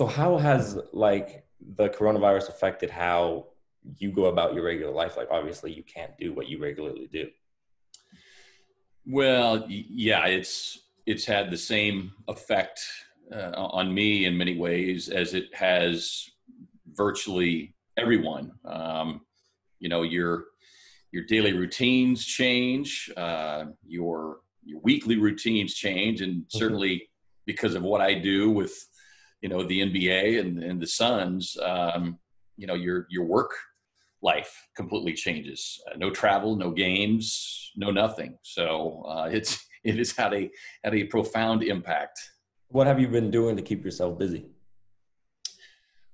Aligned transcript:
So 0.00 0.06
how 0.06 0.38
has 0.38 0.78
like 0.94 1.44
the 1.76 1.90
coronavirus 1.90 2.48
affected 2.48 2.88
how 2.88 3.48
you 3.98 4.10
go 4.10 4.24
about 4.32 4.54
your 4.54 4.64
regular 4.64 4.94
life? 4.94 5.18
Like 5.18 5.28
obviously 5.30 5.74
you 5.74 5.82
can't 5.82 6.16
do 6.18 6.32
what 6.32 6.48
you 6.48 6.58
regularly 6.58 7.06
do. 7.12 7.28
Well, 9.06 9.66
yeah, 9.68 10.24
it's 10.24 10.86
it's 11.04 11.26
had 11.26 11.50
the 11.50 11.58
same 11.58 12.12
effect 12.28 12.80
uh, 13.30 13.50
on 13.54 13.92
me 13.92 14.24
in 14.24 14.38
many 14.38 14.56
ways 14.56 15.10
as 15.10 15.34
it 15.34 15.54
has 15.54 16.30
virtually 16.94 17.74
everyone. 17.98 18.52
Um, 18.64 19.20
you 19.80 19.90
know, 19.90 20.00
your 20.00 20.44
your 21.12 21.24
daily 21.24 21.52
routines 21.52 22.24
change, 22.24 23.12
uh, 23.18 23.66
your 23.86 24.38
your 24.64 24.80
weekly 24.80 25.18
routines 25.18 25.74
change, 25.74 26.22
and 26.22 26.36
mm-hmm. 26.36 26.58
certainly 26.58 27.10
because 27.44 27.74
of 27.74 27.82
what 27.82 28.00
I 28.00 28.14
do 28.14 28.48
with 28.48 28.72
you 29.40 29.48
know 29.48 29.62
the 29.62 29.80
NBA 29.80 30.40
and, 30.40 30.62
and 30.62 30.80
the 30.80 30.86
Suns, 30.86 31.56
um, 31.62 32.18
you 32.56 32.66
know 32.66 32.74
your 32.74 33.06
your 33.10 33.24
work 33.24 33.52
life 34.22 34.68
completely 34.76 35.12
changes. 35.12 35.80
Uh, 35.90 35.96
no 35.96 36.10
travel, 36.10 36.56
no 36.56 36.70
games, 36.70 37.72
no 37.76 37.90
nothing. 37.90 38.38
So 38.42 39.04
uh, 39.08 39.28
it's 39.32 39.66
it 39.84 39.96
has 39.96 40.12
had 40.12 40.34
a 40.34 40.50
had 40.84 40.94
a 40.94 41.04
profound 41.04 41.62
impact. 41.62 42.18
What 42.68 42.86
have 42.86 43.00
you 43.00 43.08
been 43.08 43.30
doing 43.30 43.56
to 43.56 43.62
keep 43.62 43.84
yourself 43.84 44.18
busy? 44.18 44.46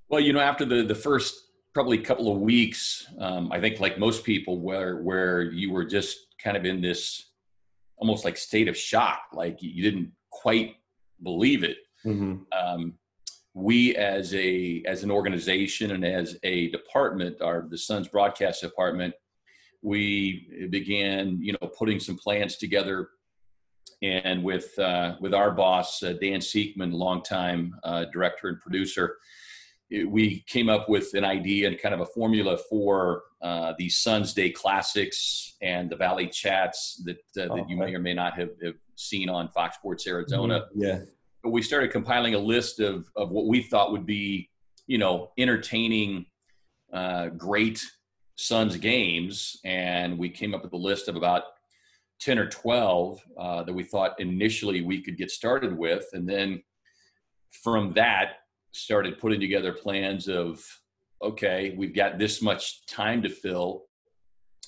Well, 0.08 0.20
you 0.20 0.32
know, 0.32 0.40
after 0.40 0.64
the 0.64 0.82
the 0.82 0.94
first 0.94 1.34
probably 1.74 1.98
couple 1.98 2.32
of 2.32 2.38
weeks, 2.38 3.06
um, 3.18 3.52
I 3.52 3.60
think 3.60 3.80
like 3.80 3.98
most 3.98 4.24
people, 4.24 4.60
where 4.60 4.96
where 5.02 5.42
you 5.42 5.72
were 5.72 5.84
just 5.84 6.18
kind 6.42 6.56
of 6.56 6.64
in 6.64 6.80
this 6.80 7.30
almost 7.98 8.24
like 8.24 8.36
state 8.36 8.68
of 8.68 8.76
shock, 8.76 9.20
like 9.32 9.62
you 9.62 9.82
didn't 9.82 10.12
quite 10.30 10.76
believe 11.22 11.64
it. 11.64 11.78
Mm-hmm. 12.04 12.36
Um, 12.56 12.94
we 13.56 13.96
as 13.96 14.34
a 14.34 14.82
as 14.86 15.02
an 15.02 15.10
organization 15.10 15.92
and 15.92 16.04
as 16.04 16.36
a 16.42 16.68
department, 16.68 17.40
our 17.40 17.66
the 17.70 17.78
Suns 17.78 18.06
broadcast 18.06 18.60
department, 18.60 19.14
we 19.80 20.68
began 20.70 21.38
you 21.40 21.54
know 21.54 21.68
putting 21.68 21.98
some 21.98 22.18
plans 22.18 22.58
together, 22.58 23.08
and 24.02 24.44
with 24.44 24.78
uh, 24.78 25.14
with 25.20 25.32
our 25.32 25.50
boss 25.52 26.02
uh, 26.02 26.12
Dan 26.20 26.40
Siekman, 26.40 26.92
longtime 26.92 27.74
uh, 27.82 28.04
director 28.12 28.48
and 28.48 28.60
producer, 28.60 29.16
it, 29.88 30.08
we 30.08 30.44
came 30.46 30.68
up 30.68 30.90
with 30.90 31.14
an 31.14 31.24
idea 31.24 31.68
and 31.68 31.80
kind 31.80 31.94
of 31.94 32.00
a 32.02 32.06
formula 32.06 32.58
for 32.68 33.22
uh, 33.40 33.72
the 33.78 33.88
Suns 33.88 34.34
Day 34.34 34.50
Classics 34.50 35.56
and 35.62 35.88
the 35.88 35.96
Valley 35.96 36.28
Chats 36.28 37.02
that 37.06 37.16
uh, 37.42 37.46
that 37.46 37.50
oh, 37.52 37.66
you 37.70 37.78
may 37.78 37.94
or 37.94 38.00
may 38.00 38.12
not 38.12 38.38
have, 38.38 38.50
have 38.62 38.74
seen 38.96 39.30
on 39.30 39.48
Fox 39.48 39.76
Sports 39.76 40.06
Arizona. 40.06 40.66
Mm-hmm. 40.76 40.82
Yeah 40.82 40.98
we 41.50 41.62
started 41.62 41.90
compiling 41.90 42.34
a 42.34 42.38
list 42.38 42.80
of, 42.80 43.08
of 43.16 43.30
what 43.30 43.46
we 43.46 43.62
thought 43.62 43.92
would 43.92 44.06
be, 44.06 44.50
you 44.86 44.98
know, 44.98 45.30
entertaining, 45.38 46.26
uh, 46.92 47.28
great 47.28 47.84
Suns 48.36 48.76
games. 48.76 49.58
And 49.64 50.18
we 50.18 50.28
came 50.28 50.54
up 50.54 50.62
with 50.62 50.72
a 50.72 50.78
list 50.78 51.08
of 51.08 51.16
about 51.16 51.44
10 52.20 52.38
or 52.38 52.48
12 52.48 53.20
uh, 53.38 53.62
that 53.62 53.72
we 53.72 53.82
thought 53.82 54.18
initially 54.20 54.82
we 54.82 55.02
could 55.02 55.16
get 55.16 55.30
started 55.30 55.76
with. 55.76 56.06
And 56.12 56.28
then 56.28 56.62
from 57.62 57.92
that, 57.94 58.34
started 58.72 59.18
putting 59.18 59.40
together 59.40 59.72
plans 59.72 60.28
of, 60.28 60.62
okay, 61.22 61.74
we've 61.76 61.94
got 61.94 62.18
this 62.18 62.42
much 62.42 62.84
time 62.86 63.22
to 63.22 63.28
fill 63.28 63.85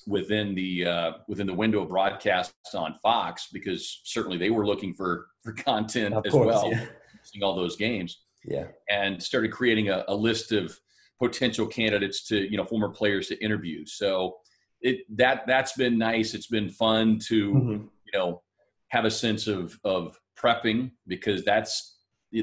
within 0.07 0.55
the 0.55 0.85
uh, 0.85 1.11
within 1.27 1.47
the 1.47 1.53
window 1.53 1.81
of 1.81 1.89
broadcasts 1.89 2.73
on 2.73 2.95
Fox 3.01 3.47
because 3.51 4.01
certainly 4.03 4.37
they 4.37 4.49
were 4.49 4.65
looking 4.65 4.93
for 4.93 5.27
for 5.43 5.53
content 5.53 6.13
of 6.13 6.25
as 6.25 6.31
course, 6.31 6.47
well, 6.47 6.71
yeah. 6.71 6.85
seeing 7.23 7.43
all 7.43 7.55
those 7.55 7.75
games. 7.75 8.21
Yeah, 8.45 8.67
and 8.89 9.21
started 9.21 9.51
creating 9.51 9.89
a, 9.89 10.05
a, 10.07 10.15
list 10.15 10.53
of 10.53 10.79
potential 11.19 11.67
candidates 11.67 12.25
to 12.27 12.49
you 12.49 12.57
know 12.57 12.65
former 12.65 12.89
players 12.89 13.27
to 13.27 13.43
interview. 13.43 13.85
So 13.85 14.37
it 14.81 14.99
that 15.17 15.45
that's 15.45 15.73
been 15.73 15.97
nice. 15.97 16.33
It's 16.33 16.47
been 16.47 16.69
fun 16.69 17.19
to 17.27 17.53
mm-hmm. 17.53 17.71
you 17.71 18.11
know 18.13 18.41
have 18.89 19.05
a 19.05 19.11
sense 19.11 19.47
of 19.47 19.77
of 19.83 20.17
prepping 20.37 20.91
because 21.07 21.43
that's 21.43 21.97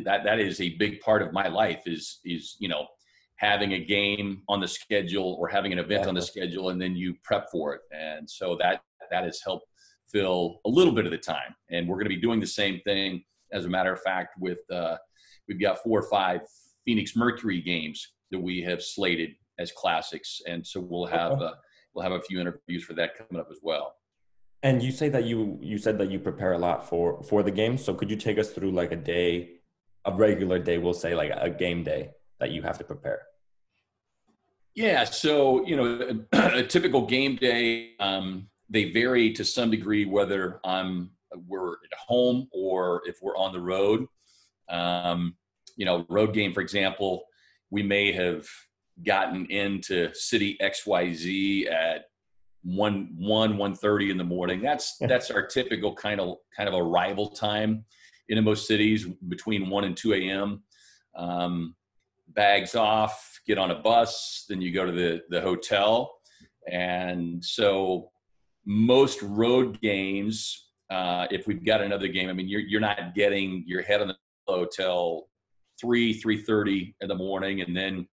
that 0.04 0.25
that 0.25 0.38
is 0.38 0.60
a 0.60 0.76
big 0.76 1.00
part 1.00 1.22
of 1.22 1.32
my 1.32 1.48
life 1.48 1.82
is 1.86 2.20
is 2.25 2.56
you 2.58 2.69
know 2.69 2.86
having 3.36 3.74
a 3.74 3.84
game 3.84 4.42
on 4.48 4.60
the 4.60 4.69
schedule 4.69 5.36
or 5.38 5.48
having 5.48 5.72
an 5.72 5.78
event 5.78 6.06
on 6.06 6.14
the 6.14 6.22
schedule 6.22 6.70
and 6.70 6.80
then 6.80 6.97
you 6.97 7.14
prep 7.22 7.50
for 7.50 7.74
it. 7.74 7.82
And 7.92 8.28
so 8.28 8.56
that 8.60 8.80
that 9.10 9.24
has 9.24 9.41
helped 9.44 9.66
fill 10.10 10.60
a 10.64 10.69
little 10.69 10.92
bit 10.92 11.04
of 11.04 11.12
the 11.12 11.19
time. 11.19 11.54
And 11.70 11.88
we're 11.88 11.96
going 11.96 12.06
to 12.06 12.14
be 12.14 12.20
doing 12.20 12.41
the 12.41 12.46
same 12.46 12.80
thing 12.80 13.22
as 13.52 13.64
a 13.64 13.69
matter 13.69 13.92
of 13.92 14.00
fact 14.02 14.34
with 14.41 14.58
uh, 14.72 14.96
we've 15.48 15.60
got 15.60 15.78
four 15.82 16.00
or 16.00 16.08
five 16.08 16.41
phoenix 16.84 17.14
mercury 17.14 17.60
games 17.60 18.14
that 18.30 18.41
we 18.41 18.62
have 18.62 18.82
slated 18.82 19.30
as 19.58 19.70
classics. 19.72 20.41
And 20.46 20.66
so 20.66 20.80
we'll 20.80 21.06
have 21.06 21.41
uh, 21.41 21.54
we'll 21.94 22.02
have 22.02 22.12
a 22.12 22.22
few 22.22 22.41
interviews 22.41 22.84
for 22.84 22.94
that 22.94 23.16
coming 23.16 23.41
up 23.41 23.48
as 23.50 23.58
well. 23.62 23.94
And 24.62 24.82
you 24.82 24.91
say 24.91 25.08
that 25.10 25.25
you 25.25 25.58
you 25.60 25.78
said 25.78 25.98
that 25.98 26.10
you 26.10 26.19
prepare 26.19 26.54
a 26.54 26.58
lot 26.58 26.88
for 26.88 27.22
for 27.22 27.42
the 27.42 27.50
game. 27.50 27.76
So 27.76 27.94
could 27.94 28.10
you 28.10 28.16
take 28.16 28.38
us 28.38 28.50
through 28.50 28.72
like 28.72 28.92
a 28.92 28.96
day 28.96 29.56
a 30.06 30.12
regular 30.12 30.58
day 30.58 30.78
we'll 30.78 30.94
say 30.94 31.14
like 31.14 31.32
a 31.36 31.50
game 31.50 31.82
day 31.82 32.10
that 32.41 32.50
you 32.50 32.62
have 32.62 32.78
to 32.78 32.84
prepare? 32.84 33.22
Yeah, 34.74 35.04
so 35.04 35.66
you 35.66 35.76
know, 35.76 36.24
a 36.32 36.62
typical 36.62 37.06
game 37.06 37.36
day, 37.36 37.92
um, 37.98 38.48
they 38.69 38.91
vary 38.91 39.32
to 39.32 39.44
some 39.44 39.70
degree 39.70 40.04
whether 40.04 40.60
I'm 40.64 41.10
we're 41.46 41.72
at 41.72 41.98
home 41.98 42.48
or 42.52 43.02
if 43.06 43.19
we're 43.22 43.36
on 43.36 43.52
the 43.52 43.60
road. 43.60 44.06
Um, 44.69 45.36
you 45.76 45.84
know, 45.84 46.06
road 46.08 46.32
game, 46.32 46.52
for 46.52 46.60
example, 46.60 47.25
we 47.70 47.82
may 47.82 48.12
have 48.12 48.46
gotten 49.04 49.46
into 49.46 50.12
city 50.14 50.56
XYZ 50.60 51.70
at 51.70 52.06
one 52.62 53.14
one 53.16 53.56
one 53.56 53.75
thirty 53.75 54.10
in 54.10 54.19
the 54.19 54.25
morning. 54.25 54.60
That's 54.60 54.96
that's 55.00 55.30
our 55.30 55.46
typical 55.46 55.94
kind 55.94 56.20
of 56.20 56.36
kind 56.56 56.69
of 56.69 56.75
arrival 56.75 57.30
time 57.30 57.84
in 58.28 58.42
most 58.42 58.66
cities 58.66 59.06
between 59.28 59.70
one 59.70 59.84
and 59.84 59.96
two 59.96 60.14
a.m. 60.14 60.62
Um, 61.14 61.75
bags 62.28 62.75
off, 62.75 63.41
get 63.47 63.59
on 63.59 63.70
a 63.70 63.76
bus, 63.76 64.44
then 64.48 64.60
you 64.60 64.72
go 64.72 64.84
to 64.84 64.92
the, 64.92 65.22
the 65.31 65.41
hotel. 65.41 66.12
And 66.70 67.44
so 67.44 68.10
most 68.64 69.22
road 69.22 69.81
games, 69.81 70.70
uh, 70.91 71.26
if 71.31 71.47
we've 71.47 71.64
got 71.64 71.81
another 71.81 72.09
game, 72.09 72.28
I 72.28 72.32
mean, 72.32 72.48
you're, 72.48 72.60
you're 72.60 72.81
not 72.81 73.14
getting 73.14 73.64
your 73.66 73.82
head 73.82 74.03
on 74.03 74.09
the 74.09 74.16
hotel 74.47 75.28
three, 75.81 76.20
3.30 76.20 76.94
in 77.00 77.09
the 77.09 77.14
morning 77.14 77.60
and 77.60 77.76
then 77.76 78.06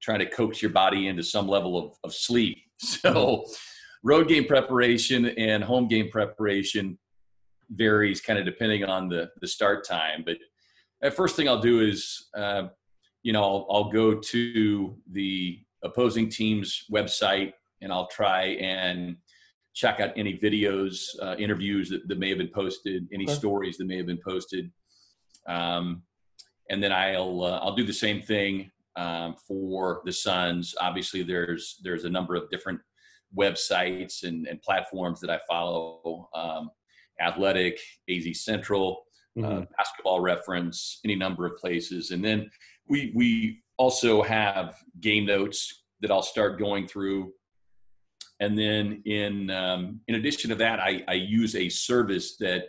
trying 0.00 0.18
to 0.18 0.26
coax 0.26 0.60
your 0.60 0.70
body 0.70 1.08
into 1.08 1.22
some 1.22 1.48
level 1.48 1.78
of, 1.78 1.92
of 2.04 2.14
sleep. 2.14 2.58
So 2.84 3.44
road 4.02 4.26
game 4.26 4.44
preparation 4.44 5.26
and 5.26 5.62
home 5.62 5.86
game 5.86 6.10
preparation 6.10 6.98
varies 7.70 8.20
kind 8.20 8.40
of 8.40 8.44
depending 8.44 8.84
on 8.84 9.08
the, 9.08 9.30
the 9.40 9.46
start 9.46 9.86
time. 9.86 10.24
But 10.26 10.38
the 11.00 11.08
uh, 11.08 11.10
first 11.10 11.36
thing 11.36 11.48
I'll 11.48 11.60
do 11.60 11.80
is 11.80 12.28
uh, 12.36 12.64
you 13.22 13.32
know, 13.32 13.42
I'll, 13.42 13.66
I'll 13.70 13.90
go 13.90 14.14
to 14.14 14.96
the 15.10 15.60
opposing 15.82 16.28
team's 16.28 16.84
website 16.92 17.52
and 17.80 17.92
I'll 17.92 18.08
try 18.08 18.44
and 18.60 19.16
check 19.74 20.00
out 20.00 20.10
any 20.16 20.38
videos, 20.38 21.00
uh, 21.20 21.34
interviews 21.38 21.88
that, 21.90 22.06
that, 22.08 22.18
may 22.18 22.28
have 22.28 22.38
been 22.38 22.50
posted, 22.54 23.08
any 23.12 23.24
okay. 23.24 23.34
stories 23.34 23.78
that 23.78 23.86
may 23.86 23.96
have 23.96 24.06
been 24.06 24.20
posted. 24.24 24.70
Um, 25.46 26.02
and 26.70 26.82
then 26.82 26.92
I'll 26.92 27.42
uh, 27.42 27.58
I'll 27.58 27.74
do 27.74 27.84
the 27.84 27.92
same 27.92 28.22
thing 28.22 28.70
um, 28.96 29.34
for 29.48 30.02
the 30.04 30.12
Suns. 30.12 30.74
Obviously, 30.80 31.22
there's 31.22 31.80
there's 31.82 32.04
a 32.04 32.10
number 32.10 32.34
of 32.34 32.48
different 32.50 32.80
websites 33.36 34.24
and, 34.24 34.46
and 34.46 34.62
platforms 34.62 35.20
that 35.20 35.30
I 35.30 35.40
follow: 35.48 36.28
um, 36.34 36.70
Athletic, 37.20 37.78
AZ 38.08 38.42
Central, 38.42 39.04
mm-hmm. 39.36 39.44
uh, 39.44 39.64
Basketball 39.76 40.20
Reference, 40.20 41.00
any 41.04 41.14
number 41.14 41.46
of 41.46 41.56
places. 41.56 42.10
And 42.10 42.24
then 42.24 42.50
we 42.88 43.12
we 43.14 43.62
also 43.76 44.22
have 44.22 44.76
game 45.00 45.26
notes 45.26 45.82
that 46.00 46.10
I'll 46.10 46.22
start 46.22 46.58
going 46.58 46.86
through, 46.86 47.32
and 48.40 48.58
then 48.58 49.02
in 49.04 49.50
um, 49.50 50.00
in 50.08 50.16
addition 50.16 50.50
to 50.50 50.56
that, 50.56 50.80
I, 50.80 51.04
I 51.08 51.14
use 51.14 51.54
a 51.54 51.68
service 51.68 52.36
that 52.38 52.64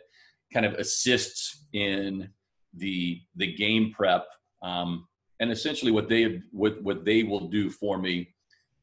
kind 0.53 0.65
of 0.65 0.73
assists 0.73 1.65
in 1.73 2.29
the 2.73 3.21
the 3.35 3.53
game 3.55 3.91
prep. 3.91 4.25
Um, 4.61 5.07
and 5.39 5.51
essentially, 5.51 5.91
what 5.91 6.09
they 6.09 6.41
what 6.51 6.81
what 6.81 7.05
they 7.05 7.23
will 7.23 7.47
do 7.49 7.69
for 7.69 7.97
me, 7.97 8.29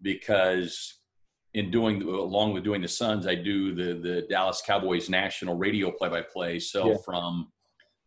because 0.03 1.01
in 1.55 1.71
doing 1.71 2.03
along 2.03 2.53
with 2.53 2.65
doing 2.65 2.83
the 2.83 2.89
Suns, 2.89 3.27
I 3.27 3.35
do 3.35 3.75
the 3.75 3.95
the 4.01 4.27
Dallas 4.29 4.63
Cowboys 4.65 5.09
national 5.09 5.57
radio 5.57 5.91
play 5.91 6.09
by 6.09 6.23
play. 6.23 6.59
So 6.59 6.91
yeah. 6.91 6.97
from 7.05 7.51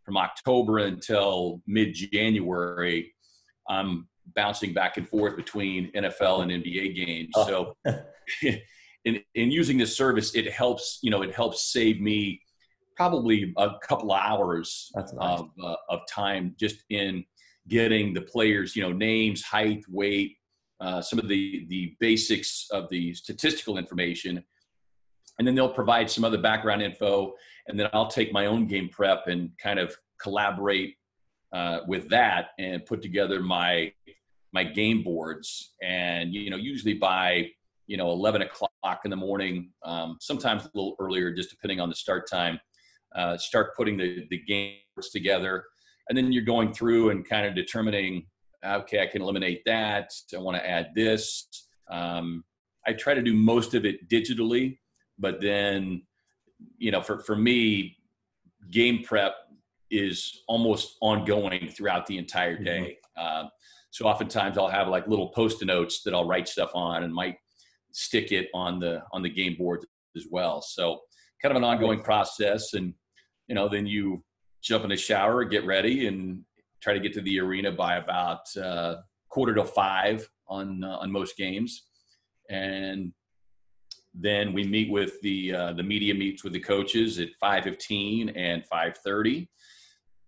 from 0.04 0.18
October 0.18 0.80
until 0.80 1.62
mid 1.68 1.94
January, 1.94 3.14
I'm 3.70 4.08
bouncing 4.36 4.74
back 4.74 4.98
and 4.98 5.08
forth 5.08 5.36
between 5.36 5.92
NFL 5.94 6.44
and 6.44 6.52
NBA 6.52 6.96
games. 6.96 7.32
Oh. 7.36 7.76
So 7.84 7.94
in, 9.06 9.22
in 9.36 9.52
using 9.52 9.78
this 9.78 9.96
service, 9.96 10.36
it 10.36 10.52
helps, 10.52 11.00
you 11.02 11.12
know, 11.12 11.22
it 11.22 11.34
helps 11.34 11.72
save 11.72 12.02
me 12.02 12.42
probably 12.96 13.54
a 13.58 13.72
couple 13.82 14.12
of 14.12 14.20
hours 14.22 14.92
nice. 14.96 15.12
of, 15.20 15.50
uh, 15.62 15.76
of 15.90 16.02
time 16.10 16.56
just 16.60 16.84
in 16.90 17.26
getting 17.68 18.14
the 18.14 18.22
players, 18.22 18.76
you 18.76 18.84
know, 18.84 18.92
names, 18.92 19.42
height, 19.42 19.84
weight, 19.90 20.38
uh, 20.80 21.02
some 21.02 21.18
of 21.18 21.28
the 21.28 21.66
the 21.70 21.96
basics 22.00 22.68
of 22.72 22.90
the 22.90 23.14
statistical 23.14 23.78
information, 23.78 24.44
and 25.40 25.48
then 25.48 25.56
they'll 25.56 25.74
provide 25.74 26.10
some 26.10 26.26
other 26.26 26.38
background 26.38 26.82
info, 26.82 27.34
and 27.68 27.80
then 27.80 27.90
I'll 27.94 28.08
take 28.08 28.32
my 28.34 28.46
own 28.46 28.68
game 28.68 28.90
prep 28.90 29.28
and 29.28 29.52
kind 29.62 29.80
of 29.80 29.96
collaborate 30.22 30.96
uh, 31.54 31.80
with 31.88 32.10
that 32.10 32.48
and 32.60 32.86
put 32.86 33.02
together 33.02 33.42
my 33.42 33.92
my 34.54 34.64
game 34.64 35.04
boards. 35.04 35.74
And 35.82 36.34
you 36.34 36.50
know, 36.50 36.58
usually 36.58 36.94
by 36.94 37.50
you 37.88 37.98
know 37.98 38.12
11 38.12 38.42
o'clock 38.44 39.02
in 39.06 39.12
the 39.12 39.18
morning, 39.18 39.72
um, 39.84 40.18
sometimes 40.20 40.66
a 40.66 40.70
little 40.74 40.96
earlier, 41.00 41.34
just 41.34 41.50
depending 41.50 41.80
on 41.80 41.90
the 41.90 41.96
start 41.96 42.30
time. 42.30 42.60
Uh, 43.16 43.38
start 43.38 43.76
putting 43.76 43.96
the 43.96 44.26
the 44.32 44.40
game 44.40 44.78
boards 44.96 45.12
together, 45.12 45.66
and 46.10 46.18
then 46.18 46.32
you're 46.32 46.44
going 46.44 46.74
through 46.74 47.12
and 47.12 47.28
kind 47.28 47.46
of 47.46 47.54
determining, 47.54 48.26
okay, 48.66 49.02
I 49.02 49.06
can 49.06 49.22
eliminate 49.22 49.62
that. 49.66 50.10
I 50.36 50.40
want 50.40 50.58
to 50.58 50.68
add 50.68 50.90
this. 50.96 51.48
Um, 51.92 52.44
I 52.88 52.94
try 52.94 53.14
to 53.14 53.22
do 53.22 53.34
most 53.34 53.76
of 53.76 53.86
it 53.86 54.10
digitally, 54.10 54.80
but 55.20 55.40
then, 55.42 56.02
you 56.78 56.92
know, 56.92 57.02
for 57.02 57.20
for 57.20 57.36
me, 57.36 57.98
game 58.72 59.04
prep 59.04 59.36
is 59.90 60.44
almost 60.48 60.98
ongoing 61.02 61.70
throughout 61.70 62.06
the 62.08 62.18
entire 62.18 62.56
mm-hmm. 62.56 62.64
day. 62.64 62.98
Mm-hmm. 63.18 63.46
Uh, 63.46 63.50
so 63.92 64.06
oftentimes 64.06 64.58
I'll 64.58 64.68
have 64.68 64.88
like 64.88 65.08
little 65.08 65.30
post-it 65.30 65.66
notes 65.66 66.02
that 66.04 66.16
I'll 66.16 66.28
write 66.28 66.48
stuff 66.48 66.72
on 66.74 67.04
and 67.04 67.14
might 67.14 67.38
stick 67.92 68.32
it 68.32 68.48
on 68.54 68.80
the 68.80 69.04
on 69.12 69.22
the 69.22 69.30
game 69.30 69.56
board 69.56 69.86
as 70.16 70.26
well. 70.32 70.62
So 70.62 71.02
kind 71.42 71.52
of 71.52 71.58
an 71.58 71.64
ongoing 71.64 72.02
process, 72.02 72.74
and 72.74 72.94
you 73.48 73.56
know, 73.56 73.70
then 73.70 73.86
you 73.86 74.24
jump 74.62 74.84
in 74.84 74.90
the 74.90 74.98
shower, 74.98 75.44
get 75.44 75.66
ready, 75.66 76.08
and 76.08 76.44
try 76.82 76.94
to 76.94 77.00
get 77.00 77.14
to 77.14 77.22
the 77.22 77.40
arena 77.40 77.72
by 77.72 77.98
about 77.98 78.56
uh, 78.58 78.96
quarter 79.30 79.54
to 79.54 79.66
five 79.66 80.28
on 80.48 80.84
uh, 80.84 80.98
on 80.98 81.12
most 81.12 81.38
games, 81.38 81.84
and 82.50 83.14
then 84.14 84.54
we 84.54 84.64
meet 84.64 84.92
with 84.92 85.20
the 85.22 85.54
uh, 85.54 85.74
the 85.74 85.84
media 85.84 86.14
meets 86.14 86.44
with 86.44 86.54
the 86.54 86.60
coaches 86.60 87.20
at 87.20 87.30
5:15 87.42 88.34
and 88.36 88.64
5:30. 88.72 89.48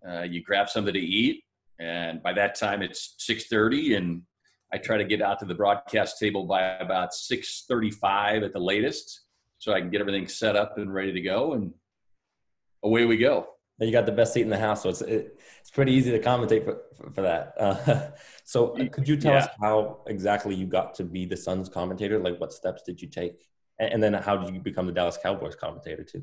Uh, 0.06 0.22
you 0.22 0.42
grab 0.42 0.68
something 0.68 0.94
to 0.94 1.00
eat, 1.00 1.44
and 1.78 2.22
by 2.22 2.32
that 2.32 2.54
time 2.56 2.82
it's 2.82 3.14
6:30, 3.18 3.96
and 3.96 4.22
I 4.72 4.78
try 4.78 4.96
to 4.96 5.04
get 5.04 5.22
out 5.22 5.38
to 5.40 5.44
the 5.44 5.54
broadcast 5.54 6.18
table 6.18 6.46
by 6.46 6.76
about 6.78 7.10
6:35 7.14 8.42
at 8.44 8.52
the 8.52 8.58
latest, 8.58 9.22
so 9.58 9.72
I 9.72 9.80
can 9.80 9.90
get 9.90 10.00
everything 10.00 10.26
set 10.26 10.56
up 10.56 10.78
and 10.78 10.92
ready 10.92 11.12
to 11.12 11.20
go, 11.20 11.52
and 11.52 11.72
away 12.82 13.04
we 13.04 13.16
go. 13.16 13.48
You 13.78 13.92
got 13.92 14.06
the 14.06 14.12
best 14.12 14.32
seat 14.32 14.42
in 14.42 14.48
the 14.48 14.58
house, 14.58 14.82
so 14.82 14.88
it's 14.88 15.02
it, 15.02 15.38
it's 15.60 15.70
pretty 15.70 15.92
easy 15.92 16.10
to 16.10 16.18
commentate 16.18 16.64
for 16.64 16.80
for, 16.96 17.10
for 17.10 17.22
that. 17.22 17.52
Uh, 17.58 18.10
so, 18.44 18.74
could 18.90 19.06
you 19.06 19.16
tell 19.16 19.34
yeah. 19.34 19.44
us 19.44 19.48
how 19.60 20.00
exactly 20.06 20.54
you 20.54 20.66
got 20.66 20.94
to 20.94 21.04
be 21.04 21.26
the 21.26 21.36
Suns 21.36 21.68
commentator? 21.68 22.18
Like, 22.18 22.40
what 22.40 22.54
steps 22.54 22.82
did 22.82 23.02
you 23.02 23.08
take, 23.08 23.46
and 23.78 24.02
then 24.02 24.14
how 24.14 24.36
did 24.36 24.54
you 24.54 24.60
become 24.60 24.86
the 24.86 24.92
Dallas 24.92 25.18
Cowboys 25.22 25.54
commentator 25.54 26.04
too? 26.04 26.22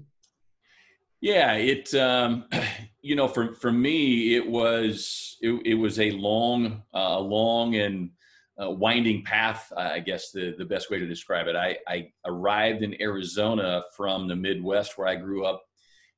Yeah, 1.21 1.53
it 1.53 1.93
um, 1.95 2.45
you 3.01 3.15
know 3.15 3.27
for 3.27 3.55
for 3.55 3.71
me 3.71 4.35
it 4.35 4.45
was 4.45 5.37
it, 5.41 5.61
it 5.65 5.75
was 5.75 5.99
a 5.99 6.11
long 6.11 6.83
uh, 6.93 7.19
long 7.19 7.75
and 7.75 8.11
uh, 8.61 8.69
winding 8.69 9.23
path. 9.23 9.71
I 9.75 9.99
guess 9.99 10.31
the 10.31 10.53
the 10.57 10.65
best 10.65 10.91
way 10.91 10.99
to 10.99 11.07
describe 11.07 11.47
it. 11.47 11.55
I 11.55 11.77
I 11.87 12.09
arrived 12.25 12.83
in 12.83 13.01
Arizona 13.01 13.83
from 13.95 14.27
the 14.27 14.35
Midwest 14.35 14.97
where 14.97 15.07
I 15.07 15.15
grew 15.15 15.45
up 15.45 15.63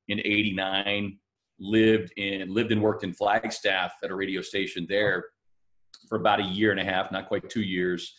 in 0.08 0.18
'89. 0.18 1.18
Lived 1.58 2.12
in 2.18 2.52
lived 2.52 2.70
and 2.72 2.82
worked 2.82 3.02
in 3.02 3.14
Flagstaff 3.14 3.94
at 4.02 4.10
a 4.10 4.14
radio 4.14 4.42
station 4.42 4.86
there 4.88 5.24
for 6.08 6.16
about 6.16 6.40
a 6.40 6.44
year 6.44 6.70
and 6.70 6.80
a 6.80 6.84
half, 6.84 7.10
not 7.10 7.28
quite 7.28 7.48
two 7.48 7.62
years, 7.62 8.14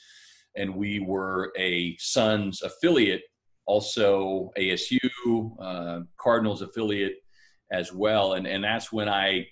and 0.57 0.75
we 0.75 0.99
were 0.99 1.53
a 1.57 1.95
Suns 1.97 2.61
affiliate 2.61 3.23
also 3.67 4.51
ASU, 4.57 4.97
uh, 5.61 5.99
Cardinals 6.17 6.61
affiliate 6.61 7.17
as 7.71 7.93
well. 7.93 8.33
And, 8.33 8.47
and 8.47 8.63
that's 8.63 8.91
when 8.91 9.09
I 9.09 9.45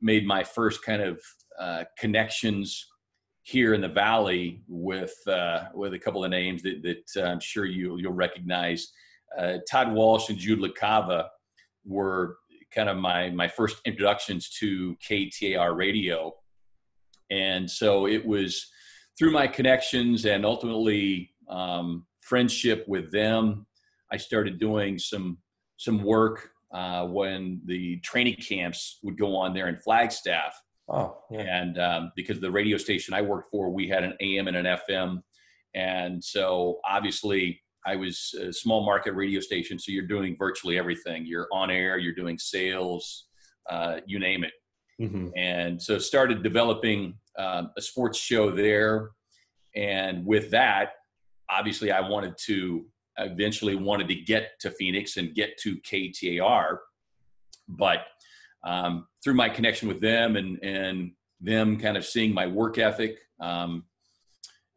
made 0.00 0.26
my 0.26 0.42
first 0.42 0.82
kind 0.82 1.02
of 1.02 1.20
uh, 1.60 1.84
connections 1.98 2.86
here 3.42 3.74
in 3.74 3.80
the 3.80 3.88
Valley 3.88 4.62
with, 4.68 5.14
uh, 5.26 5.64
with 5.74 5.94
a 5.94 5.98
couple 5.98 6.24
of 6.24 6.30
names 6.30 6.62
that, 6.62 6.82
that 6.82 7.26
I'm 7.26 7.40
sure 7.40 7.66
you, 7.66 7.98
you'll 7.98 8.12
recognize. 8.12 8.90
Uh, 9.38 9.58
Todd 9.70 9.92
Walsh 9.92 10.30
and 10.30 10.38
Jude 10.38 10.60
LaCava 10.60 11.28
were 11.84 12.38
kind 12.74 12.88
of 12.88 12.96
my, 12.96 13.30
my 13.30 13.48
first 13.48 13.76
introductions 13.84 14.50
to 14.60 14.96
KTAR 14.96 15.76
radio. 15.76 16.32
And 17.30 17.70
so 17.70 18.06
it 18.06 18.24
was 18.24 18.70
through 19.18 19.32
my 19.32 19.46
connections 19.46 20.24
and 20.24 20.44
ultimately 20.44 21.30
um, 21.48 22.06
friendship 22.20 22.84
with 22.86 23.10
them. 23.10 23.66
I 24.12 24.16
started 24.16 24.58
doing 24.58 24.98
some 24.98 25.38
some 25.76 26.02
work 26.02 26.50
uh, 26.72 27.06
when 27.06 27.60
the 27.64 27.98
training 28.00 28.36
camps 28.36 28.98
would 29.02 29.18
go 29.18 29.36
on 29.36 29.54
there 29.54 29.68
in 29.68 29.76
Flagstaff. 29.76 30.60
Oh, 30.90 31.18
yeah. 31.30 31.40
and 31.40 31.78
um, 31.78 32.12
because 32.16 32.40
the 32.40 32.50
radio 32.50 32.78
station 32.78 33.12
I 33.12 33.20
worked 33.20 33.50
for, 33.50 33.70
we 33.70 33.88
had 33.88 34.04
an 34.04 34.14
AM 34.20 34.48
and 34.48 34.56
an 34.56 34.78
FM, 34.88 35.18
and 35.74 36.24
so 36.24 36.78
obviously 36.88 37.60
I 37.86 37.96
was 37.96 38.34
a 38.40 38.52
small 38.52 38.84
market 38.84 39.12
radio 39.12 39.40
station. 39.40 39.78
So 39.78 39.92
you're 39.92 40.06
doing 40.06 40.36
virtually 40.38 40.78
everything. 40.78 41.26
You're 41.26 41.48
on 41.52 41.70
air. 41.70 41.98
You're 41.98 42.14
doing 42.14 42.38
sales. 42.38 43.26
Uh, 43.68 44.00
you 44.06 44.18
name 44.18 44.44
it. 44.44 44.52
Mm-hmm. 45.00 45.28
And 45.36 45.80
so 45.80 45.98
started 45.98 46.42
developing 46.42 47.14
um, 47.38 47.70
a 47.76 47.82
sports 47.82 48.18
show 48.18 48.50
there, 48.50 49.10
and 49.74 50.26
with 50.26 50.50
that, 50.50 50.92
obviously 51.50 51.90
I 51.90 52.00
wanted 52.00 52.36
to 52.46 52.86
eventually 53.18 53.74
wanted 53.74 54.08
to 54.08 54.14
get 54.14 54.58
to 54.60 54.70
Phoenix 54.70 55.16
and 55.16 55.34
get 55.34 55.58
to 55.58 55.76
KTAR, 55.78 56.78
but 57.68 58.00
um, 58.64 59.06
through 59.22 59.34
my 59.34 59.48
connection 59.48 59.88
with 59.88 60.00
them 60.00 60.36
and 60.36 60.62
and 60.62 61.12
them 61.40 61.78
kind 61.78 61.96
of 61.96 62.04
seeing 62.04 62.34
my 62.34 62.46
work 62.46 62.78
ethic, 62.78 63.18
um, 63.40 63.84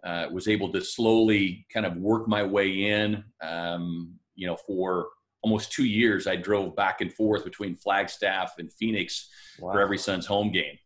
uh, 0.04 0.28
was 0.31 0.48
able 0.48 0.72
to 0.72 0.81
slowly 0.81 1.66
kind 1.74 1.86
of 1.86 1.96
work 1.98 2.28
my 2.28 2.44
way 2.44 2.86
in. 2.86 3.24
Um, 3.42 4.16
you 4.36 4.48
know, 4.48 4.56
for 4.56 5.07
almost 5.42 5.72
two 5.72 5.86
years, 5.86 6.28
I 6.28 6.36
drove 6.36 6.75
back 6.75 7.02
and 7.02 7.12
forth 7.14 7.44
between 7.44 7.75
Flagstaff 7.75 8.54
and 8.60 8.72
Phoenix 8.74 9.30
wow. 9.60 9.72
for 9.72 9.81
every 9.81 9.98
Suns 9.98 10.25
home 10.25 10.52
game. 10.52 10.78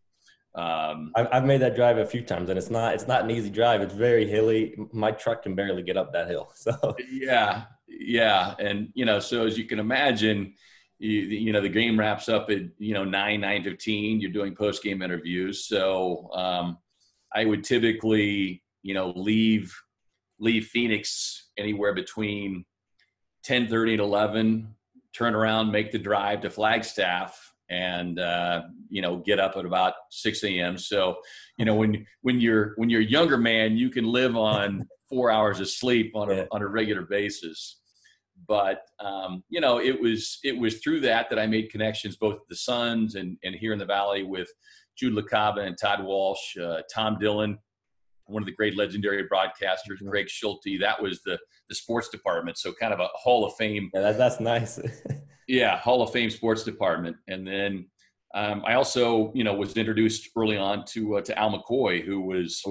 Um, 0.55 1.11
I've 1.15 1.43
made 1.43 1.59
that 1.61 1.75
drive 1.75 1.97
a 1.97 2.05
few 2.05 2.21
times, 2.21 2.49
and 2.49 2.57
it's 2.57 2.69
not 2.69 2.93
it's 2.93 3.07
not 3.07 3.23
an 3.23 3.31
easy 3.31 3.49
drive. 3.49 3.81
It's 3.81 3.93
very 3.93 4.25
hilly. 4.25 4.75
My 4.93 5.11
truck 5.11 5.43
can 5.43 5.53
barely 5.53 5.83
get 5.83 5.97
up 5.97 6.13
that 6.13 6.29
hill. 6.29 6.51
So 6.55 6.95
yeah, 7.11 7.63
yeah, 7.87 8.55
and 8.57 8.89
you 8.93 9.05
know, 9.05 9.19
so 9.19 9.45
as 9.45 9.57
you 9.57 9.65
can 9.65 9.79
imagine, 9.79 10.53
you, 10.97 11.19
you 11.19 11.51
know, 11.51 11.61
the 11.61 11.69
game 11.69 11.99
wraps 11.99 12.29
up 12.29 12.49
at 12.49 12.61
you 12.77 12.93
know 12.93 13.03
nine 13.03 13.41
nine 13.41 13.63
fifteen. 13.63 14.21
You're 14.21 14.31
doing 14.31 14.55
post 14.55 14.81
game 14.81 15.01
interviews, 15.01 15.65
so 15.65 16.29
um, 16.33 16.77
I 17.33 17.43
would 17.43 17.65
typically 17.65 18.63
you 18.81 18.93
know 18.93 19.11
leave 19.15 19.75
leave 20.39 20.67
Phoenix 20.67 21.49
anywhere 21.57 21.93
between 21.93 22.63
ten 23.43 23.67
thirty 23.67 23.91
and 23.91 24.01
eleven. 24.01 24.73
Turn 25.13 25.35
around, 25.35 25.71
make 25.71 25.91
the 25.91 25.99
drive 25.99 26.41
to 26.41 26.49
Flagstaff, 26.49 27.53
and 27.69 28.19
uh, 28.19 28.61
you 28.89 29.01
know 29.01 29.17
get 29.17 29.39
up 29.39 29.57
at 29.57 29.65
about 29.65 29.93
6 30.11 30.43
a.m 30.43 30.77
so 30.77 31.15
you 31.57 31.65
know 31.65 31.75
when 31.75 32.05
when 32.21 32.39
you're 32.39 32.73
when 32.77 32.89
you're 32.89 33.01
a 33.01 33.05
younger 33.05 33.37
man 33.37 33.77
you 33.77 33.89
can 33.89 34.05
live 34.05 34.35
on 34.35 34.85
four 35.09 35.31
hours 35.31 35.59
of 35.59 35.69
sleep 35.69 36.15
on 36.15 36.31
a, 36.31 36.47
on 36.51 36.61
a 36.61 36.67
regular 36.67 37.03
basis. 37.03 37.79
But 38.47 38.81
um, 38.99 39.43
you 39.49 39.61
know 39.61 39.79
it 39.79 39.99
was 39.99 40.39
it 40.43 40.57
was 40.57 40.79
through 40.79 40.99
that 41.01 41.29
that 41.29 41.39
i 41.39 41.47
made 41.47 41.69
connections 41.69 42.17
both 42.17 42.39
the 42.49 42.55
Suns 42.55 43.15
and 43.15 43.37
and 43.43 43.55
here 43.55 43.71
in 43.71 43.79
the 43.79 43.85
valley 43.85 44.23
with 44.23 44.49
jude 44.97 45.13
LaCava 45.13 45.59
and 45.59 45.77
todd 45.81 46.03
walsh 46.03 46.57
uh, 46.61 46.81
tom 46.93 47.17
dillon 47.17 47.57
one 48.25 48.41
of 48.41 48.45
the 48.47 48.53
great 48.53 48.75
legendary 48.77 49.23
broadcasters 49.23 49.97
mm-hmm. 49.97 50.09
greg 50.09 50.29
schulte. 50.29 50.79
That 50.79 51.01
was 51.01 51.21
the 51.23 51.39
the 51.69 51.75
sports 51.75 52.09
department 52.09 52.57
so 52.57 52.73
kind 52.73 52.93
of 52.93 52.99
a 52.99 53.07
hall 53.13 53.45
of 53.45 53.53
fame 53.55 53.89
yeah, 53.93 54.01
that, 54.01 54.17
that's 54.17 54.39
nice 54.39 54.79
Yeah, 55.47 55.77
Hall 55.77 56.01
of 56.01 56.11
Fame 56.11 56.29
sports 56.29 56.63
department, 56.63 57.17
and 57.27 57.45
then 57.45 57.85
um, 58.33 58.63
I 58.65 58.73
also, 58.73 59.31
you 59.35 59.43
know, 59.43 59.53
was 59.53 59.77
introduced 59.77 60.29
early 60.35 60.57
on 60.57 60.85
to 60.89 61.17
uh, 61.17 61.21
to 61.21 61.37
Al 61.37 61.51
McCoy, 61.51 62.03
who 62.03 62.21
was, 62.21 62.63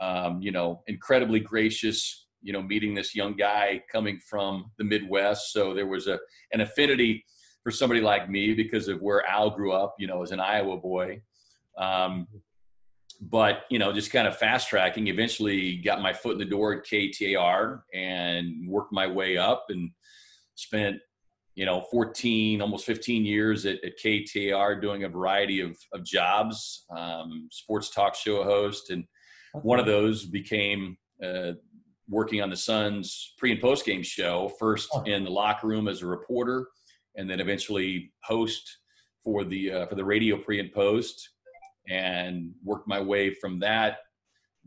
um, 0.00 0.40
you 0.42 0.50
know, 0.50 0.82
incredibly 0.86 1.40
gracious. 1.40 2.24
You 2.42 2.52
know, 2.52 2.62
meeting 2.62 2.94
this 2.94 3.14
young 3.14 3.34
guy 3.34 3.82
coming 3.90 4.20
from 4.28 4.70
the 4.78 4.84
Midwest, 4.84 5.52
so 5.52 5.72
there 5.72 5.86
was 5.86 6.06
a 6.06 6.18
an 6.52 6.60
affinity 6.60 7.24
for 7.62 7.70
somebody 7.70 8.00
like 8.00 8.28
me 8.28 8.54
because 8.54 8.88
of 8.88 9.00
where 9.00 9.26
Al 9.26 9.50
grew 9.50 9.72
up. 9.72 9.94
You 9.98 10.08
know, 10.08 10.22
as 10.22 10.32
an 10.32 10.40
Iowa 10.40 10.78
boy. 10.78 11.22
Um, 11.78 12.26
but 13.20 13.64
you 13.70 13.78
know, 13.78 13.92
just 13.92 14.12
kind 14.12 14.28
of 14.28 14.36
fast 14.36 14.68
tracking. 14.68 15.08
Eventually, 15.08 15.76
got 15.76 16.02
my 16.02 16.12
foot 16.12 16.32
in 16.32 16.38
the 16.38 16.44
door 16.44 16.74
at 16.74 16.84
KTAR 16.84 17.80
and 17.94 18.68
worked 18.68 18.92
my 18.92 19.06
way 19.06 19.36
up 19.36 19.66
and 19.68 19.90
spent 20.54 20.98
you 21.56 21.64
know, 21.64 21.80
14, 21.90 22.60
almost 22.60 22.84
15 22.84 23.24
years 23.24 23.64
at, 23.64 23.82
at 23.82 23.98
KTAR 23.98 24.80
doing 24.80 25.04
a 25.04 25.08
variety 25.08 25.60
of, 25.60 25.76
of 25.92 26.04
jobs, 26.04 26.84
um, 26.94 27.48
sports 27.50 27.90
talk 27.90 28.14
show 28.14 28.44
host. 28.44 28.90
And 28.90 29.04
one 29.62 29.80
of 29.80 29.86
those 29.86 30.26
became 30.26 30.98
uh, 31.24 31.52
working 32.10 32.42
on 32.42 32.50
the 32.50 32.56
Suns 32.56 33.32
pre 33.38 33.52
and 33.52 33.60
post 33.60 33.86
game 33.86 34.02
show, 34.02 34.52
first 34.60 34.90
oh. 34.92 35.02
in 35.04 35.24
the 35.24 35.30
locker 35.30 35.66
room 35.66 35.88
as 35.88 36.02
a 36.02 36.06
reporter, 36.06 36.68
and 37.16 37.28
then 37.28 37.40
eventually 37.40 38.12
host 38.22 38.78
for 39.24 39.42
the, 39.42 39.72
uh, 39.72 39.86
for 39.86 39.94
the 39.94 40.04
radio 40.04 40.36
pre 40.36 40.60
and 40.60 40.70
post 40.72 41.30
and 41.88 42.50
worked 42.64 42.88
my 42.88 43.00
way 43.00 43.32
from 43.32 43.58
that 43.58 43.98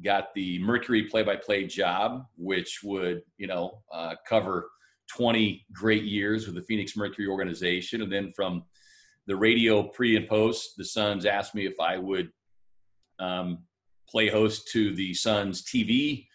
got 0.04 0.34
the 0.34 0.58
mercury 0.60 1.04
play-by-play 1.04 1.66
job 1.66 2.24
which 2.38 2.80
would 2.84 3.22
you 3.38 3.48
know 3.48 3.82
uh, 3.92 4.16
cover 4.28 4.70
20 5.10 5.66
great 5.74 6.04
years 6.04 6.46
with 6.46 6.56
the 6.56 6.62
Phoenix 6.62 6.96
Mercury 6.96 7.28
organization. 7.28 8.02
And 8.02 8.12
then 8.12 8.32
from 8.36 8.64
the 9.28 9.36
radio 9.36 9.84
pre 9.84 10.16
and 10.16 10.28
post, 10.28 10.76
the 10.78 10.86
Suns 10.86 11.26
asked 11.26 11.56
me 11.56 11.66
if 11.66 11.80
I 11.80 11.98
would 11.98 12.30
um, 13.20 13.60
play 14.08 14.30
host 14.30 14.70
to 14.72 14.96
the 14.96 15.14
Suns 15.14 15.64
TV 15.64 16.28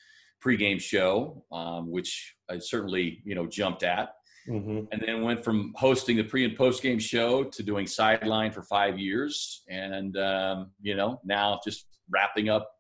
pregame 0.45 0.81
show, 0.81 1.45
um, 1.51 1.91
which 1.91 2.35
I 2.51 2.59
certainly, 2.59 3.23
you 3.25 3.35
know, 3.35 3.47
jumped 3.47 3.83
at. 3.83 4.11
Mm-hmm. 4.49 4.85
And 4.93 5.03
then 5.07 5.23
went 5.23 5.43
from 5.43 5.73
hosting 5.77 6.17
the 6.17 6.25
pre 6.25 6.45
and 6.45 6.57
post 6.57 6.83
game 6.83 6.99
show 6.99 7.45
to 7.45 7.63
doing 7.63 7.87
sideline 7.87 8.53
for 8.53 8.63
five 8.63 8.99
years. 8.99 9.63
And, 9.69 10.17
um, 10.19 10.71
you 10.81 10.95
know, 10.97 11.21
now 11.25 11.61
just 11.65 11.87
wrapping 12.11 12.49
up. 12.49 12.71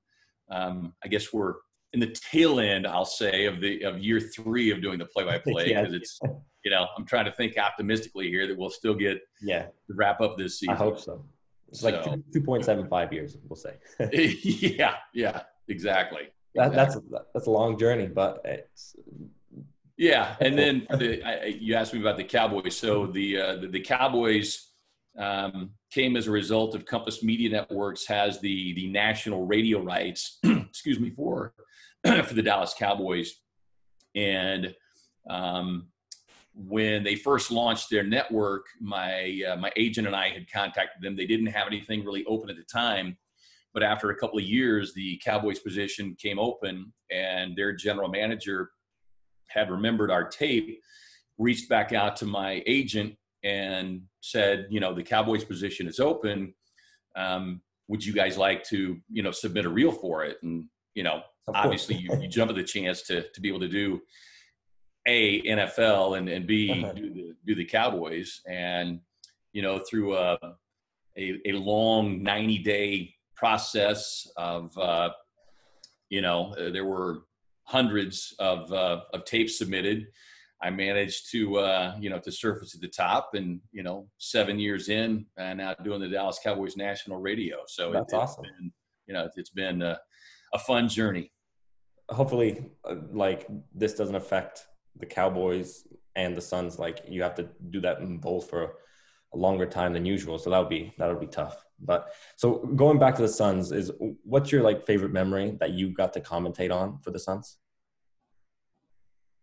Um, 0.50 0.94
I 1.02 1.08
guess 1.08 1.32
we're 1.32 1.54
in 1.94 2.00
the 2.00 2.14
tail 2.30 2.60
end, 2.60 2.86
I'll 2.86 3.04
say, 3.04 3.46
of 3.46 3.60
the 3.60 3.82
of 3.82 3.98
year 3.98 4.20
three 4.20 4.70
of 4.70 4.82
doing 4.82 4.98
the 4.98 5.06
play 5.06 5.24
by 5.24 5.38
play 5.38 5.68
because 5.68 5.94
it's 5.94 6.18
you 6.64 6.70
know 6.70 6.86
I'm 6.98 7.06
trying 7.06 7.24
to 7.24 7.32
think 7.32 7.56
optimistically 7.56 8.28
here 8.28 8.46
that 8.46 8.58
we'll 8.58 8.68
still 8.68 8.94
get 8.94 9.20
yeah 9.40 9.62
to 9.62 9.94
wrap 9.94 10.20
up 10.20 10.36
this 10.36 10.58
season. 10.58 10.74
I 10.74 10.78
hope 10.78 10.98
so. 10.98 11.24
It's 11.68 11.80
so, 11.80 11.90
like 11.90 12.04
two 12.32 12.42
point 12.42 12.64
seven 12.64 12.88
five 12.88 13.12
years, 13.12 13.38
we'll 13.48 13.56
say. 13.56 13.76
yeah, 14.42 14.96
yeah, 15.14 15.42
exactly. 15.68 16.28
That, 16.56 16.68
exactly. 16.68 17.02
That's 17.10 17.24
that's 17.32 17.46
a 17.46 17.50
long 17.50 17.78
journey, 17.78 18.08
but 18.08 18.40
it's 18.44 18.96
yeah. 19.96 20.36
And 20.40 20.58
then 20.58 20.86
the, 20.98 21.22
I, 21.22 21.46
you 21.46 21.74
asked 21.74 21.94
me 21.94 22.00
about 22.00 22.16
the 22.16 22.24
Cowboys. 22.24 22.76
So 22.76 23.06
the 23.06 23.40
uh, 23.40 23.56
the, 23.56 23.68
the 23.68 23.80
Cowboys 23.80 24.70
um, 25.18 25.70
came 25.92 26.16
as 26.16 26.26
a 26.26 26.30
result 26.30 26.74
of 26.74 26.84
Compass 26.84 27.22
Media 27.22 27.50
Networks 27.50 28.06
has 28.06 28.40
the 28.40 28.74
the 28.74 28.88
national 28.88 29.46
radio 29.46 29.80
rights. 29.80 30.38
excuse 30.44 30.98
me 30.98 31.10
for 31.10 31.54
for 32.04 32.34
the 32.34 32.42
Dallas 32.42 32.74
Cowboys. 32.76 33.34
And 34.14 34.74
um, 35.28 35.88
when 36.54 37.02
they 37.02 37.16
first 37.16 37.50
launched 37.50 37.90
their 37.90 38.04
network, 38.04 38.66
my 38.80 39.40
uh, 39.48 39.56
my 39.56 39.70
agent 39.76 40.06
and 40.06 40.16
I 40.16 40.30
had 40.30 40.50
contacted 40.50 41.02
them. 41.02 41.16
They 41.16 41.26
didn't 41.26 41.46
have 41.46 41.66
anything 41.66 42.04
really 42.04 42.24
open 42.26 42.50
at 42.50 42.56
the 42.56 42.64
time, 42.64 43.16
but 43.72 43.82
after 43.82 44.10
a 44.10 44.16
couple 44.16 44.38
of 44.38 44.44
years, 44.44 44.94
the 44.94 45.20
Cowboys 45.24 45.58
position 45.58 46.16
came 46.20 46.38
open, 46.38 46.92
and 47.10 47.56
their 47.56 47.72
general 47.72 48.08
manager 48.08 48.70
had 49.54 49.70
remembered 49.70 50.10
our 50.10 50.24
tape, 50.28 50.80
reached 51.38 51.68
back 51.68 51.92
out 51.92 52.16
to 52.16 52.26
my 52.26 52.62
agent 52.66 53.16
and 53.42 54.02
said, 54.20 54.66
you 54.70 54.80
know, 54.80 54.94
the 54.94 55.02
Cowboys 55.02 55.44
position 55.44 55.86
is 55.86 56.00
open. 56.00 56.54
Um, 57.16 57.62
would 57.88 58.04
you 58.04 58.12
guys 58.12 58.36
like 58.36 58.64
to, 58.64 58.98
you 59.10 59.22
know, 59.22 59.30
submit 59.30 59.66
a 59.66 59.68
reel 59.68 59.92
for 59.92 60.24
it? 60.24 60.38
And 60.42 60.68
you 60.94 61.02
know, 61.02 61.22
obviously 61.52 61.96
you, 61.96 62.10
you 62.20 62.28
jump 62.28 62.50
at 62.50 62.56
the 62.56 62.64
chance 62.64 63.02
to 63.02 63.28
to 63.28 63.40
be 63.40 63.48
able 63.48 63.60
to 63.60 63.68
do 63.68 64.00
a 65.06 65.42
NFL 65.42 66.18
and 66.18 66.28
and 66.28 66.46
B 66.46 66.70
uh-huh. 66.70 66.92
do 66.92 67.12
the 67.12 67.34
do 67.46 67.54
the 67.54 67.64
Cowboys 67.64 68.40
and 68.48 69.00
you 69.52 69.62
know 69.62 69.80
through 69.88 70.16
a 70.16 70.38
a, 71.16 71.40
a 71.46 71.52
long 71.52 72.22
90 72.22 72.58
day 72.58 73.14
process 73.36 74.26
of 74.36 74.76
uh, 74.78 75.10
you 76.08 76.22
know 76.22 76.54
uh, 76.58 76.70
there 76.70 76.84
were 76.84 77.22
hundreds 77.64 78.34
of 78.38 78.72
uh, 78.72 79.00
of 79.12 79.24
tapes 79.24 79.58
submitted. 79.58 80.06
I 80.62 80.70
managed 80.70 81.30
to 81.32 81.58
uh, 81.58 81.96
you 82.00 82.10
know 82.10 82.18
to 82.20 82.32
surface 82.32 82.74
at 82.74 82.80
the 82.80 82.88
top, 82.88 83.30
and 83.34 83.60
you 83.72 83.82
know 83.82 84.08
seven 84.18 84.58
years 84.58 84.88
in, 84.88 85.26
and 85.36 85.58
now 85.58 85.74
doing 85.82 86.00
the 86.00 86.08
Dallas 86.08 86.38
Cowboys 86.42 86.76
national 86.76 87.18
radio. 87.20 87.58
So 87.66 87.92
that's 87.92 88.12
it, 88.12 88.16
awesome. 88.16 88.44
Been, 88.44 88.72
you 89.06 89.14
know, 89.14 89.28
it's 89.36 89.50
been 89.50 89.82
uh, 89.82 89.96
a 90.54 90.58
fun 90.58 90.88
journey. 90.88 91.30
Hopefully, 92.10 92.66
uh, 92.88 92.96
like 93.12 93.46
this 93.74 93.94
doesn't 93.94 94.14
affect 94.14 94.66
the 94.96 95.06
Cowboys 95.06 95.86
and 96.16 96.36
the 96.36 96.40
Suns. 96.40 96.78
Like 96.78 97.00
you 97.08 97.22
have 97.22 97.34
to 97.36 97.48
do 97.70 97.80
that 97.80 97.98
in 97.98 98.18
both 98.18 98.48
for 98.48 98.74
a 99.32 99.36
longer 99.36 99.66
time 99.66 99.92
than 99.92 100.06
usual. 100.06 100.38
So 100.38 100.50
that 100.50 100.58
would 100.58 100.68
be 100.68 100.94
that 100.98 101.08
would 101.08 101.20
be 101.20 101.26
tough. 101.26 101.63
But 101.80 102.12
so 102.36 102.58
going 102.76 102.98
back 102.98 103.14
to 103.16 103.22
the 103.22 103.28
Suns, 103.28 103.72
is 103.72 103.90
what's 104.22 104.52
your 104.52 104.62
like 104.62 104.86
favorite 104.86 105.12
memory 105.12 105.56
that 105.60 105.70
you 105.70 105.90
got 105.90 106.12
to 106.14 106.20
commentate 106.20 106.72
on 106.72 106.98
for 107.00 107.10
the 107.10 107.18
Suns? 107.18 107.58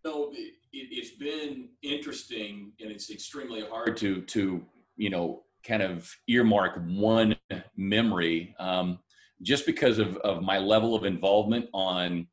So 0.05 0.31
it, 0.33 0.53
it's 0.71 1.11
been 1.11 1.69
interesting, 1.81 2.71
and 2.79 2.91
it's 2.91 3.11
extremely 3.11 3.61
hard 3.61 3.97
to 3.97 4.21
to 4.21 4.65
you 4.97 5.09
know 5.09 5.43
kind 5.63 5.83
of 5.83 6.11
earmark 6.27 6.81
one 6.87 7.35
memory. 7.75 8.55
Um, 8.59 8.99
just 9.43 9.65
because 9.65 9.97
of, 9.97 10.17
of 10.17 10.43
my 10.43 10.59
level 10.59 10.95
of 10.95 11.03
involvement 11.03 11.67
on 11.73 12.27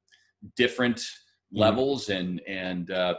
different 0.57 0.97
mm-hmm. 0.97 1.59
levels 1.59 2.09
and 2.09 2.41
and 2.47 2.91
uh, 2.91 3.15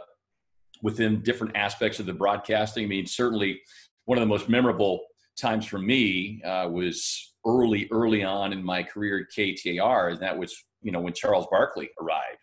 within 0.82 1.22
different 1.22 1.56
aspects 1.56 1.98
of 2.00 2.06
the 2.06 2.12
broadcasting. 2.12 2.84
I 2.84 2.88
mean, 2.88 3.06
certainly 3.06 3.60
one 4.04 4.18
of 4.18 4.22
the 4.22 4.26
most 4.26 4.48
memorable 4.48 5.04
times 5.40 5.66
for 5.66 5.78
me 5.78 6.42
uh, 6.44 6.68
was 6.70 7.34
early, 7.46 7.88
early 7.90 8.22
on 8.22 8.52
in 8.52 8.62
my 8.62 8.82
career 8.82 9.20
at 9.20 9.34
KTAR, 9.36 10.12
and 10.12 10.20
that 10.20 10.36
was 10.36 10.54
you 10.82 10.92
know 10.92 11.00
when 11.00 11.12
Charles 11.12 11.46
Barkley 11.50 11.90
arrived. 12.00 12.38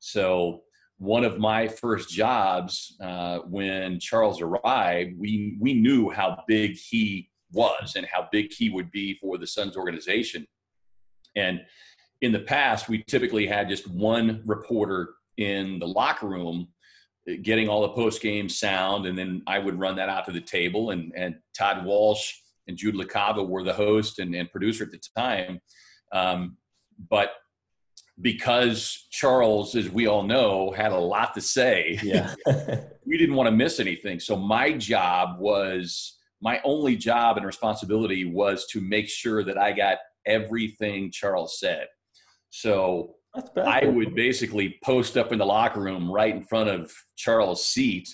So 0.00 0.62
one 0.98 1.24
of 1.24 1.38
my 1.38 1.66
first 1.66 2.10
jobs 2.10 2.96
uh, 3.02 3.38
when 3.48 3.98
Charles 4.00 4.40
arrived, 4.40 5.18
we 5.18 5.56
we 5.60 5.74
knew 5.74 6.10
how 6.10 6.42
big 6.46 6.76
he 6.76 7.30
was 7.52 7.94
and 7.96 8.06
how 8.06 8.28
big 8.30 8.52
he 8.52 8.70
would 8.70 8.90
be 8.90 9.18
for 9.20 9.38
the 9.38 9.46
Suns 9.46 9.76
organization. 9.76 10.46
And 11.36 11.60
in 12.20 12.32
the 12.32 12.40
past, 12.40 12.88
we 12.88 13.02
typically 13.04 13.46
had 13.46 13.68
just 13.68 13.88
one 13.88 14.42
reporter 14.44 15.14
in 15.36 15.78
the 15.78 15.86
locker 15.86 16.28
room 16.28 16.68
getting 17.42 17.68
all 17.68 17.82
the 17.82 17.90
post 17.90 18.22
game 18.22 18.48
sound, 18.48 19.06
and 19.06 19.18
then 19.18 19.42
I 19.46 19.58
would 19.58 19.78
run 19.78 19.96
that 19.96 20.08
out 20.08 20.26
to 20.26 20.32
the 20.32 20.40
table. 20.40 20.90
And, 20.90 21.12
and 21.16 21.36
Todd 21.56 21.84
Walsh 21.84 22.34
and 22.66 22.76
Jude 22.76 22.94
LaCava 22.94 23.46
were 23.46 23.62
the 23.62 23.72
host 23.72 24.18
and, 24.18 24.34
and 24.34 24.50
producer 24.50 24.84
at 24.84 24.90
the 24.90 25.00
time. 25.16 25.60
Um, 26.12 26.56
but 27.08 27.30
because 28.20 29.06
Charles, 29.10 29.74
as 29.74 29.88
we 29.88 30.06
all 30.06 30.22
know, 30.22 30.70
had 30.72 30.92
a 30.92 30.98
lot 30.98 31.34
to 31.34 31.40
say, 31.40 31.98
yeah. 32.02 32.34
we 33.06 33.16
didn't 33.16 33.34
want 33.34 33.46
to 33.46 33.52
miss 33.52 33.80
anything. 33.80 34.20
So 34.20 34.36
my 34.36 34.72
job 34.72 35.38
was 35.38 36.18
my 36.40 36.60
only 36.64 36.96
job 36.96 37.36
and 37.36 37.46
responsibility 37.46 38.24
was 38.24 38.66
to 38.68 38.80
make 38.80 39.08
sure 39.08 39.44
that 39.44 39.58
I 39.58 39.72
got 39.72 39.98
everything 40.26 41.10
Charles 41.10 41.58
said. 41.58 41.86
So 42.50 43.16
I 43.56 43.86
would 43.86 44.14
basically 44.14 44.78
post 44.82 45.16
up 45.16 45.32
in 45.32 45.38
the 45.38 45.46
locker 45.46 45.80
room 45.80 46.10
right 46.10 46.34
in 46.34 46.42
front 46.42 46.68
of 46.68 46.92
Charles' 47.16 47.64
seat. 47.64 48.08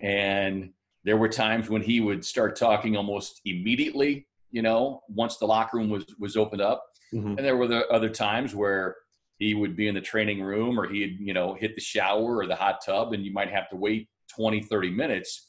And 0.00 0.70
there 1.04 1.16
were 1.16 1.28
times 1.28 1.70
when 1.70 1.82
he 1.82 2.00
would 2.00 2.24
start 2.24 2.56
talking 2.56 2.96
almost 2.96 3.40
immediately, 3.44 4.26
you 4.50 4.62
know, 4.62 5.02
once 5.08 5.38
the 5.38 5.46
locker 5.46 5.78
room 5.78 5.88
was, 5.88 6.04
was 6.18 6.36
opened 6.36 6.60
up. 6.60 6.84
Mm-hmm. 7.14 7.28
And 7.28 7.38
there 7.38 7.56
were 7.56 7.66
the 7.66 7.86
other 7.88 8.10
times 8.10 8.54
where 8.54 8.96
he 9.38 9.54
would 9.54 9.76
be 9.76 9.88
in 9.88 9.94
the 9.94 10.00
training 10.00 10.42
room 10.42 10.78
or 10.78 10.88
he'd, 10.88 11.18
you 11.18 11.34
know, 11.34 11.54
hit 11.54 11.74
the 11.74 11.80
shower 11.80 12.36
or 12.36 12.46
the 12.46 12.54
hot 12.54 12.80
tub 12.84 13.12
and 13.12 13.24
you 13.24 13.32
might 13.32 13.50
have 13.50 13.68
to 13.70 13.76
wait 13.76 14.08
20, 14.36 14.62
30 14.62 14.90
minutes. 14.90 15.48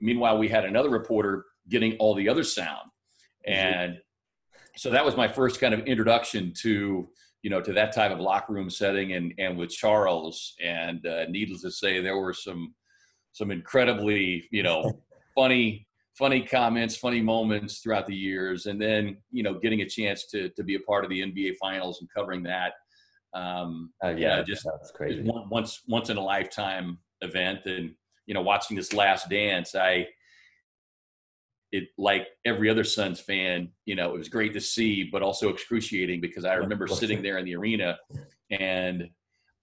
Meanwhile, 0.00 0.38
we 0.38 0.48
had 0.48 0.64
another 0.64 0.90
reporter 0.90 1.44
getting 1.68 1.96
all 1.96 2.14
the 2.14 2.28
other 2.28 2.44
sound. 2.44 2.90
Mm-hmm. 3.48 3.52
And 3.52 3.98
so 4.76 4.90
that 4.90 5.04
was 5.04 5.16
my 5.16 5.28
first 5.28 5.60
kind 5.60 5.72
of 5.72 5.80
introduction 5.80 6.52
to 6.62 7.08
you 7.44 7.50
know 7.50 7.60
to 7.60 7.74
that 7.74 7.92
type 7.92 8.10
of 8.10 8.18
locker 8.18 8.54
room 8.54 8.70
setting 8.70 9.12
and 9.12 9.34
and 9.38 9.56
with 9.56 9.68
Charles. 9.68 10.54
And 10.64 11.06
uh, 11.06 11.26
needless 11.28 11.60
to 11.60 11.70
say 11.70 12.00
there 12.00 12.16
were 12.16 12.32
some 12.32 12.74
some 13.32 13.50
incredibly 13.50 14.48
you 14.50 14.62
know 14.62 14.98
funny 15.34 15.86
funny 16.18 16.40
comments 16.40 16.96
funny 16.96 17.20
moments 17.20 17.80
throughout 17.80 18.06
the 18.06 18.16
years. 18.16 18.64
And 18.64 18.80
then 18.80 19.18
you 19.30 19.42
know 19.42 19.54
getting 19.54 19.82
a 19.82 19.88
chance 19.88 20.24
to 20.28 20.48
to 20.48 20.64
be 20.64 20.76
a 20.76 20.80
part 20.80 21.04
of 21.04 21.10
the 21.10 21.20
NBA 21.20 21.56
finals 21.60 22.00
and 22.00 22.08
covering 22.10 22.42
that 22.44 22.72
um 23.34 23.92
uh, 24.02 24.08
yeah, 24.08 24.38
yeah 24.38 24.42
just 24.42 24.64
that's 24.64 24.90
crazy. 24.90 25.16
just 25.16 25.30
one, 25.30 25.48
once 25.50 25.82
once 25.86 26.08
in 26.08 26.16
a 26.16 26.24
lifetime 26.24 26.96
event. 27.20 27.66
And 27.66 27.94
you 28.24 28.32
know 28.32 28.40
watching 28.40 28.74
this 28.74 28.94
last 28.94 29.28
dance 29.28 29.74
I 29.74 30.06
it 31.74 31.88
like 31.98 32.28
every 32.44 32.70
other 32.70 32.84
Suns 32.84 33.18
fan, 33.18 33.68
you 33.84 33.96
know, 33.96 34.14
it 34.14 34.18
was 34.18 34.28
great 34.28 34.52
to 34.52 34.60
see, 34.60 35.08
but 35.10 35.22
also 35.22 35.48
excruciating 35.48 36.20
because 36.20 36.44
I 36.44 36.54
remember 36.54 36.86
sitting 36.86 37.20
there 37.20 37.38
in 37.38 37.44
the 37.44 37.56
arena 37.56 37.98
and 38.48 39.10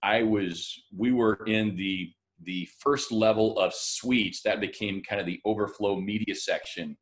I 0.02 0.22
was 0.22 0.78
we 0.94 1.12
were 1.12 1.40
in 1.46 1.74
the 1.74 2.12
the 2.42 2.68
first 2.80 3.12
level 3.12 3.58
of 3.58 3.72
suites 3.72 4.42
that 4.42 4.60
became 4.60 5.02
kind 5.02 5.22
of 5.22 5.26
the 5.26 5.40
overflow 5.46 5.98
media 5.98 6.34
section. 6.34 6.98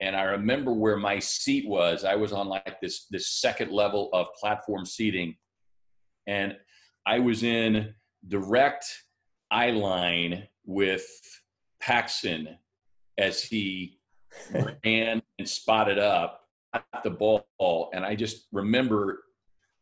And 0.00 0.14
i 0.14 0.22
remember 0.22 0.72
where 0.72 0.96
my 0.96 1.18
seat 1.18 1.68
was. 1.68 2.04
I 2.04 2.14
was 2.14 2.32
on 2.32 2.46
like 2.46 2.80
this 2.80 3.06
this 3.10 3.32
second 3.32 3.72
level 3.72 4.10
of 4.12 4.28
platform 4.40 4.86
seating. 4.86 5.34
And 6.28 6.56
i 7.04 7.18
was 7.18 7.42
in 7.42 7.94
direct 8.28 8.84
eye 9.50 9.70
line 9.72 10.46
with 10.64 11.04
paxson 11.80 12.56
as 13.18 13.42
he 13.42 13.99
ran 14.84 15.22
and 15.38 15.48
spotted 15.48 15.98
up 15.98 16.42
at 16.72 17.02
the 17.02 17.10
ball 17.10 17.90
and 17.92 18.04
i 18.04 18.14
just 18.14 18.46
remember 18.52 19.24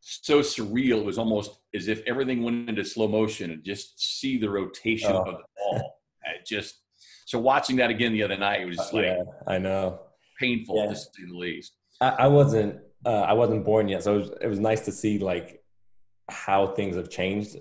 so 0.00 0.40
surreal. 0.40 0.98
It 0.98 1.04
was 1.04 1.18
almost 1.18 1.58
as 1.74 1.88
if 1.88 2.02
everything 2.06 2.42
went 2.42 2.68
into 2.68 2.84
slow 2.84 3.08
motion 3.08 3.50
and 3.50 3.64
just 3.64 4.00
see 4.00 4.38
the 4.38 4.48
rotation 4.48 5.12
oh. 5.12 5.22
of 5.22 5.26
the 5.26 5.32
ball. 5.56 5.98
I 6.24 6.42
just 6.46 6.80
so 7.26 7.38
watching 7.38 7.76
that 7.76 7.90
again 7.90 8.12
the 8.12 8.22
other 8.22 8.36
night, 8.36 8.62
it 8.62 8.66
was 8.66 8.76
just 8.76 8.94
like 8.94 9.04
yeah, 9.04 9.22
I 9.46 9.58
know 9.58 10.00
painful 10.38 10.76
yeah. 10.76 10.90
to 10.90 10.96
say 10.96 11.24
the 11.26 11.36
least. 11.36 11.72
I, 12.00 12.08
I 12.10 12.26
wasn't 12.28 12.80
uh, 13.04 13.20
I 13.22 13.32
wasn't 13.32 13.64
born 13.64 13.88
yet, 13.88 14.02
so 14.02 14.14
it 14.14 14.18
was, 14.18 14.30
it 14.42 14.46
was 14.46 14.60
nice 14.60 14.80
to 14.82 14.92
see 14.92 15.18
like 15.18 15.62
how 16.28 16.68
things 16.68 16.96
have 16.96 17.10
changed. 17.10 17.56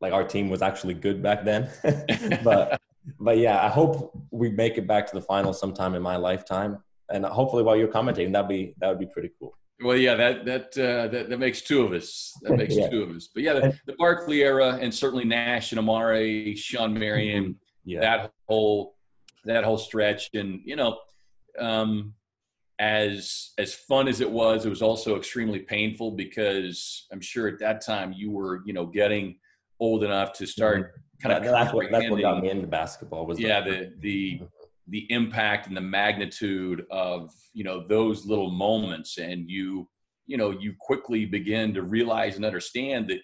Like 0.00 0.12
our 0.12 0.24
team 0.24 0.48
was 0.48 0.62
actually 0.62 0.94
good 0.94 1.22
back 1.22 1.44
then, 1.44 1.70
but 2.44 2.80
but 3.18 3.38
yeah, 3.38 3.64
I 3.64 3.68
hope 3.68 4.12
we 4.30 4.50
make 4.50 4.78
it 4.78 4.86
back 4.86 5.06
to 5.08 5.14
the 5.14 5.22
final 5.22 5.52
sometime 5.52 5.94
in 5.94 6.02
my 6.02 6.16
lifetime, 6.16 6.78
and 7.12 7.24
hopefully 7.24 7.62
while 7.62 7.76
you're 7.76 7.88
commentating, 7.88 8.32
that'd 8.32 8.48
be 8.48 8.74
that 8.78 8.88
would 8.88 8.98
be 8.98 9.06
pretty 9.06 9.30
cool. 9.38 9.56
Well, 9.82 9.96
yeah, 9.96 10.14
that 10.14 10.44
that 10.44 10.78
uh, 10.78 11.08
that, 11.08 11.30
that 11.30 11.38
makes 11.38 11.62
two 11.62 11.82
of 11.82 11.92
us. 11.92 12.32
That 12.42 12.56
makes 12.56 12.76
yeah. 12.76 12.90
two 12.90 13.02
of 13.02 13.10
us. 13.16 13.28
But 13.32 13.42
yeah, 13.42 13.54
the, 13.54 13.78
the, 13.86 13.94
Barkley 13.94 14.42
era, 14.42 14.78
and 14.80 14.94
certainly 14.94 15.24
Nash 15.24 15.72
and 15.72 15.78
Amare, 15.78 16.54
Shawn 16.54 16.92
Marion, 16.92 17.44
mm-hmm. 17.44 17.54
yeah. 17.84 18.00
that 18.00 18.32
whole 18.46 18.96
that 19.46 19.64
whole 19.64 19.78
stretch, 19.78 20.28
and 20.34 20.60
you 20.64 20.76
know, 20.76 20.98
um, 21.58 22.12
as 22.78 23.52
as 23.56 23.74
fun 23.74 24.06
as 24.06 24.20
it 24.20 24.30
was, 24.30 24.66
it 24.66 24.70
was 24.70 24.82
also 24.82 25.16
extremely 25.16 25.60
painful 25.60 26.10
because 26.10 27.06
I'm 27.10 27.20
sure 27.20 27.48
at 27.48 27.58
that 27.60 27.84
time 27.84 28.12
you 28.12 28.30
were, 28.30 28.62
you 28.66 28.74
know, 28.74 28.84
getting 28.86 29.38
old 29.78 30.04
enough 30.04 30.34
to 30.34 30.46
start 30.46 30.78
mm-hmm. 30.78 31.00
Kind 31.22 31.36
of 31.36 31.44
that's 31.44 31.72
what 31.72 31.90
that's 31.90 32.08
what 32.10 32.20
got 32.20 32.42
me 32.42 32.50
into 32.50 32.66
basketball 32.66 33.26
was 33.26 33.38
yeah 33.38 33.60
the 33.60 33.92
the 34.00 34.34
mm-hmm 34.34 34.44
the 34.90 35.06
impact 35.10 35.68
and 35.68 35.76
the 35.76 35.80
magnitude 35.80 36.84
of 36.90 37.32
you 37.54 37.64
know 37.64 37.86
those 37.86 38.26
little 38.26 38.50
moments. 38.50 39.18
And 39.18 39.48
you 39.48 39.88
you 40.26 40.36
know 40.36 40.50
you 40.50 40.74
quickly 40.78 41.24
begin 41.24 41.72
to 41.74 41.82
realize 41.82 42.36
and 42.36 42.44
understand 42.44 43.08
that 43.08 43.20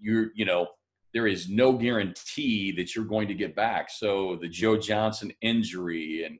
you're 0.00 0.30
you 0.34 0.44
know 0.44 0.68
there 1.12 1.26
is 1.26 1.48
no 1.48 1.72
guarantee 1.72 2.72
that 2.72 2.94
you're 2.94 3.04
going 3.04 3.28
to 3.28 3.34
get 3.34 3.54
back. 3.54 3.90
So 3.90 4.38
the 4.40 4.48
joe 4.48 4.76
johnson 4.76 5.32
injury 5.42 6.24
and 6.24 6.38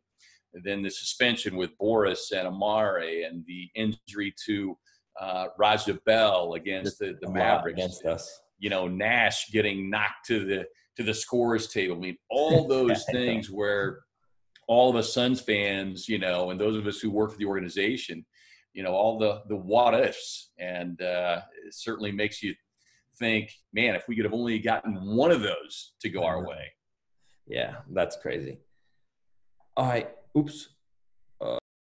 then 0.65 0.83
the 0.83 0.91
suspension 0.91 1.57
with 1.57 1.77
boris 1.79 2.31
and 2.33 2.47
amare 2.47 2.99
and 2.99 3.45
the 3.47 3.69
injury 3.75 4.35
to 4.47 4.77
uh, 5.21 5.47
raja 5.59 5.99
bell 6.05 6.55
against 6.55 6.99
the, 6.99 7.17
the 7.23 7.31
mavericks. 7.31 7.79
against 7.79 8.05
us 8.05 8.42
you 8.63 8.71
know 8.71 8.89
nash 8.89 9.51
getting 9.51 9.91
knocked 9.91 10.27
to 10.27 10.47
the 10.47 10.65
to 10.97 11.03
the 11.03 11.13
scores 11.13 11.67
table 11.69 11.97
i 11.97 11.99
mean 11.99 12.17
all 12.31 12.67
those 12.77 13.05
things 13.13 13.51
where 13.51 13.99
all 14.69 14.91
of 14.91 14.97
us 14.97 15.13
Suns 15.13 15.41
fans, 15.41 16.09
you 16.09 16.19
know, 16.19 16.51
and 16.51 16.61
those 16.61 16.77
of 16.77 16.87
us 16.87 17.01
who 17.01 17.11
work 17.11 17.33
for 17.33 17.39
the 17.39 17.45
organization, 17.45 18.25
you 18.73 18.83
know, 18.83 18.93
all 18.93 19.19
the 19.19 19.43
the 19.49 19.57
what 19.57 19.95
ifs, 19.95 20.51
and 20.59 21.01
uh, 21.03 21.41
it 21.67 21.75
certainly 21.75 22.13
makes 22.13 22.43
you 22.43 22.55
think, 23.19 23.53
man, 23.73 23.95
if 23.95 24.05
we 24.09 24.17
could 24.17 24.25
have 24.25 24.33
only 24.33 24.59
gotten 24.59 24.95
one 25.17 25.31
of 25.31 25.43
those 25.43 25.93
to 26.01 26.09
go 26.09 26.25
our 26.25 26.47
way. 26.47 26.73
Yeah, 27.47 27.77
that's 27.93 28.17
crazy. 28.17 28.61
All 29.77 29.87
right, 29.87 30.11
oops. 30.39 30.69